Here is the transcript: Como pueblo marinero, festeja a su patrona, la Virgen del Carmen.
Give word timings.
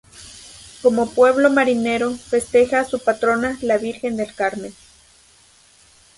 Como 0.81 1.11
pueblo 1.11 1.51
marinero, 1.51 2.15
festeja 2.17 2.79
a 2.79 2.85
su 2.85 2.97
patrona, 2.97 3.59
la 3.61 3.77
Virgen 3.77 4.17
del 4.17 4.33
Carmen. 4.33 4.73